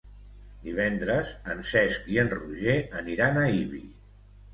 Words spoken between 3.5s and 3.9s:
Ibi.